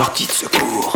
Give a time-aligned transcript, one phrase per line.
[0.00, 0.94] Sortie de secours.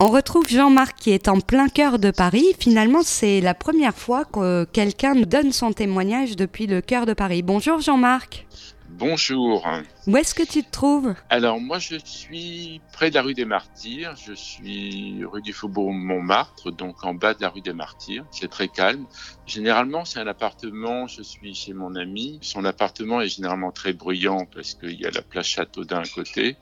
[0.00, 2.54] On retrouve Jean-Marc qui est en plein cœur de Paris.
[2.58, 7.12] Finalement, c'est la première fois que quelqu'un nous donne son témoignage depuis le cœur de
[7.12, 7.42] Paris.
[7.42, 8.46] Bonjour Jean-Marc.
[8.88, 9.62] Bonjour.
[10.08, 11.14] Où est-ce que tu te trouves?
[11.28, 15.92] Alors moi je suis près de la rue des Martyrs, je suis rue du Faubourg
[15.92, 18.24] Montmartre, donc en bas de la rue des Martyrs.
[18.30, 19.04] C'est très calme.
[19.44, 22.38] Généralement c'est un appartement, je suis chez mon ami.
[22.40, 26.56] Son appartement est généralement très bruyant parce qu'il y a la place Château d'un côté.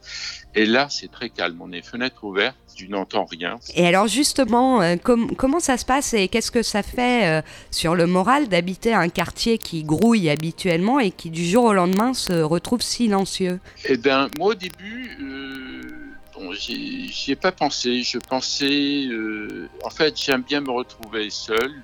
[0.57, 3.61] Et là c'est très calme, on est fenêtre ouverte, tu n'entends rien.
[3.77, 7.95] Et alors justement, euh, comment ça se passe et qu'est-ce que ça fait euh, sur
[7.95, 12.33] le moral d'habiter un quartier qui grouille habituellement et qui du jour au lendemain se
[12.33, 13.36] retrouve silencieux?
[13.85, 15.83] Eh bien, moi au début, euh,
[16.35, 18.03] bon, j'y ai pas pensé.
[18.03, 21.83] Je pensais, euh, en fait, j'aime bien me retrouver seul.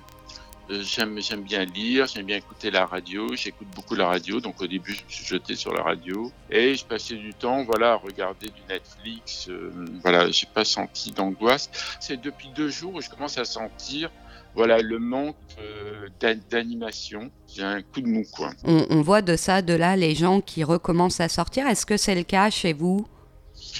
[0.69, 3.35] Euh, j'aime, j'aime bien lire, j'aime bien écouter la radio.
[3.35, 6.75] J'écoute beaucoup la radio, donc au début, je me suis jeté sur la radio et
[6.75, 9.47] je passais du temps, voilà, à regarder du Netflix.
[9.49, 11.69] Euh, voilà, j'ai pas senti d'angoisse.
[11.99, 14.09] C'est depuis deux jours où je commence à sentir
[14.55, 16.07] voilà le manque euh,
[16.49, 17.31] d'animation.
[17.53, 18.51] J'ai un coup de mou, quoi.
[18.63, 21.67] On, voit de ça, de là, les gens qui recommencent à sortir.
[21.67, 23.07] Est-ce que c'est le cas chez vous?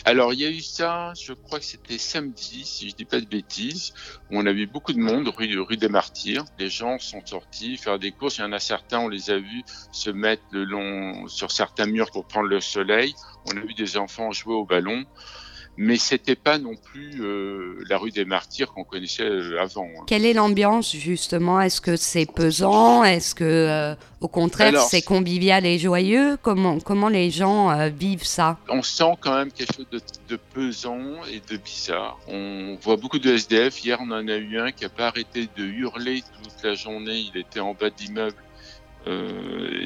[0.06, 3.20] Alors, il y a eu ça, je crois que c'était samedi, si je dis pas
[3.20, 3.94] de bêtises,
[4.30, 6.46] où on a vu beaucoup de monde rue, rue des Martyrs.
[6.60, 8.38] Les gens sont sortis faire des courses.
[8.38, 11.86] Il y en a certains, on les a vus se mettre le long sur certains
[11.86, 13.14] murs pour prendre le soleil.
[13.48, 15.06] On a vu des enfants jouer au ballon
[15.78, 19.86] mais c'était pas non plus euh, la rue des Martyrs qu'on connaissait euh, avant.
[19.86, 20.04] Hein.
[20.06, 21.60] Quelle est l'ambiance justement?
[21.60, 23.04] Est-ce que c'est pesant?
[23.04, 26.38] Est-ce que euh, au contraire c'est convivial et joyeux?
[26.42, 28.58] Comment comment les gens vivent ça?
[28.70, 32.20] On sent quand même quelque chose de, de, pesant et de bizarre.
[32.28, 33.84] On voit beaucoup de SDF.
[33.84, 37.26] Hier on en a eu un qui a pas arrêté de hurler toute la journée.
[37.34, 38.36] Il était en bas d'immeuble.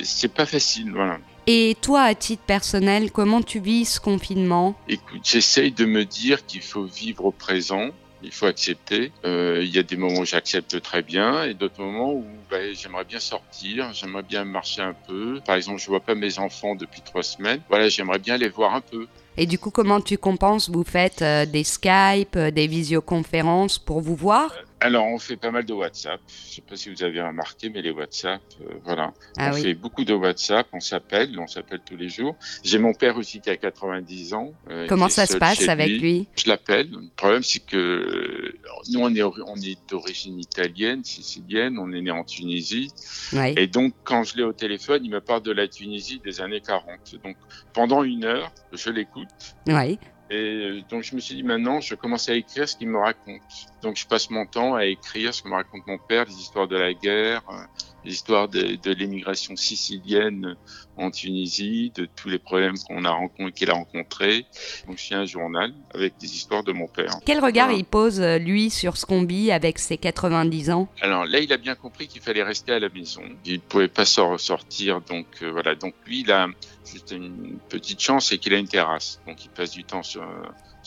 [0.03, 1.17] c'est pas facile, voilà.
[1.49, 4.75] Et toi, à titre personnel, comment tu vis ce confinement?
[4.89, 7.91] Écoute, j'essaye de me dire qu'il faut vivre au présent.
[8.21, 9.13] Il faut accepter.
[9.23, 12.75] Euh, il y a des moments où j'accepte très bien et d'autres moments où ben,
[12.75, 15.39] j'aimerais bien sortir, j'aimerais bien marcher un peu.
[15.45, 17.61] Par exemple, je vois pas mes enfants depuis trois semaines.
[17.69, 19.07] Voilà, j'aimerais bien les voir un peu.
[19.37, 20.69] Et du coup, comment tu compenses?
[20.69, 24.51] Vous faites euh, des Skype, euh, des visioconférences pour vous voir?
[24.79, 26.21] Alors, on fait pas mal de WhatsApp.
[26.27, 29.11] Je sais pas si vous avez remarqué, mais les WhatsApp, euh, voilà.
[29.37, 32.35] Ah on fait beaucoup de WhatsApp, on s'appelle, on s'appelle tous les jours.
[32.63, 34.53] J'ai mon père aussi qui a 90 ans.
[34.69, 36.91] Euh, Comment ça se passe avec lui, Je l'appelle.
[36.91, 38.53] Le problème, c'est que
[38.91, 42.91] nous, on est, on est d'origine italienne, sicilienne, on est né en Tunisie.
[43.33, 46.61] Et donc, quand je l'ai au téléphone, il me parle de la Tunisie des années
[46.61, 47.15] 40.
[47.23, 47.35] Donc,
[47.73, 49.27] pendant une heure, je l'écoute.
[49.67, 49.97] Oui.
[50.29, 52.97] Et euh, donc je me suis dit maintenant, je commence à écrire ce qu'il me
[52.97, 53.41] raconte.
[53.81, 56.67] Donc je passe mon temps à écrire ce que me raconte mon père, les histoires
[56.67, 57.63] de la guerre, euh,
[58.03, 60.55] l'histoire de, de l'émigration sicilienne
[60.97, 64.45] en Tunisie, de tous les problèmes qu'on a rencontrés, qu'il a rencontrés.
[64.87, 67.11] Donc, je suis un journal avec des histoires de mon père.
[67.25, 70.87] Quel regard il pose, euh, lui, sur ce qu'on vit avec ses 90 ans?
[71.01, 73.21] Alors là, il a bien compris qu'il fallait rester à la maison.
[73.45, 75.01] Il ne pouvait pas sortir.
[75.01, 75.75] Donc, euh, voilà.
[75.75, 76.47] Donc, lui, il a
[76.85, 79.21] juste une petite chance, c'est qu'il a une terrasse.
[79.27, 80.23] Donc, il passe du temps sur,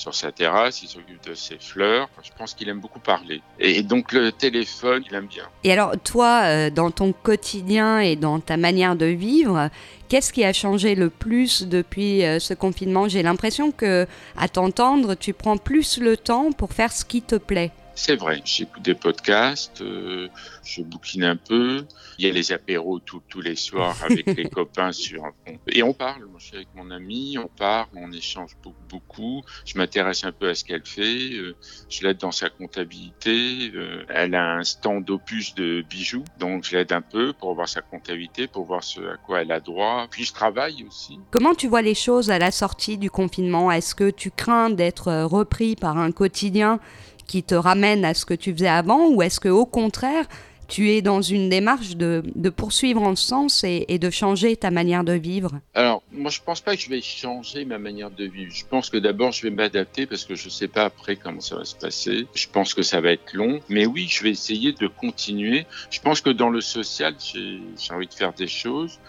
[0.00, 2.08] sur sa terrasse, il s'occupe de ses fleurs.
[2.22, 3.42] Je pense qu'il aime beaucoup parler.
[3.58, 5.44] Et donc le téléphone, il aime bien.
[5.62, 9.68] Et alors toi, euh, dans ton quotidien et dans ta manière de vivre,
[10.10, 13.08] qu'est-ce qui a changé le plus depuis euh, ce confinement?
[13.08, 14.06] J'ai l'impression que,
[14.36, 17.70] à t'entendre, tu prends plus le temps pour faire ce qui te plaît.
[18.02, 20.28] C'est vrai, j'écoute des podcasts, euh,
[20.64, 21.84] je bouquine un peu.
[22.16, 25.22] Il y a les apéros tous les soirs avec les copains sur.
[25.68, 28.80] Et on parle, moi je suis avec mon ami, on parle, on échange beaucoup.
[28.88, 29.42] beaucoup.
[29.66, 31.54] Je m'intéresse un peu à ce qu'elle fait, euh,
[31.90, 33.70] je l'aide dans sa comptabilité.
[33.74, 37.68] Euh, elle a un stand d'opus de bijoux, donc je l'aide un peu pour voir
[37.68, 40.06] sa comptabilité, pour voir ce à quoi elle a droit.
[40.10, 41.18] Puis je travaille aussi.
[41.30, 43.70] Comment tu vois les choses à la sortie du confinement?
[43.70, 46.80] Est-ce que tu crains d'être repris par un quotidien
[47.30, 50.26] qui te ramène à ce que tu faisais avant ou est-ce que au contraire
[50.66, 55.02] tu es dans une démarche de, poursuivre en sens et, et, de changer ta manière
[55.02, 55.60] de vivre?
[55.74, 58.52] Alors, moi, je pense pas que je vais changer ma manière de vivre.
[58.54, 61.56] Je pense que d'abord, je vais m'adapter parce que je sais pas après comment ça
[61.56, 62.28] va se passer.
[62.34, 63.58] Je pense que ça va être long.
[63.68, 65.66] Mais oui, je vais essayer de continuer.
[65.90, 69.00] Je pense que dans le social, j'ai envie de faire des choses.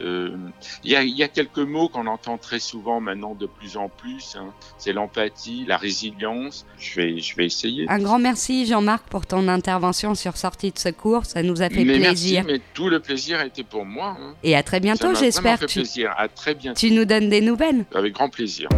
[0.00, 0.36] Euh,
[0.84, 4.36] il y, y, a, quelques mots qu'on entend très souvent maintenant de plus en plus.
[4.38, 4.52] Hein.
[4.78, 6.66] C'est l'empathie, la résilience.
[6.78, 7.86] Je vais, je vais essayer.
[7.88, 11.24] Un grand merci Jean-Marc pour ton intervention sur Sortie de secours.
[11.24, 12.44] Ça nous a fait plaisir.
[12.46, 14.16] mais tout le plaisir a été pour moi.
[14.20, 14.34] Hein.
[14.42, 15.58] Et à très bientôt, j'espère.
[15.60, 15.80] Tu...
[15.80, 16.14] plaisir.
[16.16, 16.78] À très bientôt.
[16.78, 17.84] Tu nous donnes des nouvelles.
[17.94, 18.68] Avec grand plaisir.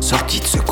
[0.00, 0.67] Sortie de secours.